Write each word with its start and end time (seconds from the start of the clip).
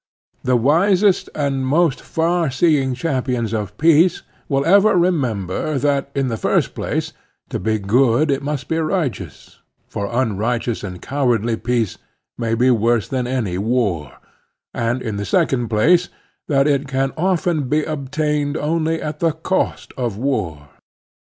The 0.43 0.55
wisest 0.55 1.29
and 1.35 1.63
most 1.63 2.01
far 2.01 2.49
seeing 2.49 2.95
champions 2.95 3.53
of 3.53 3.77
peace 3.77 4.23
will 4.49 4.65
ever 4.65 4.95
remember 4.97 5.77
that, 5.77 6.09
in 6.15 6.27
the 6.27 6.37
first 6.41 6.73
place, 6.73 7.13
to 7.49 7.59
be 7.59 7.77
good 7.77 8.31
it 8.31 8.41
must 8.41 8.67
be 8.67 8.79
righteous, 8.79 9.59
for 9.87 10.07
unrighteous 10.11 10.83
and 10.83 11.03
cowardly 11.03 11.55
peace 11.55 11.99
may 12.35 12.55
be 12.55 12.71
worse 12.71 13.07
than 13.07 13.27
any 13.27 13.59
war; 13.59 14.13
and, 14.73 15.03
in 15.03 15.17
the 15.17 15.23
second 15.25 15.67
place, 15.69 16.09
that 16.47 16.65
it 16.65 16.87
can 16.87 17.11
often 17.15 17.69
be 17.69 17.83
obtained 17.83 18.57
only 18.57 18.99
at 18.99 19.19
the 19.19 19.33
cost 19.33 19.93
of 19.97 20.17
war. 20.17 20.69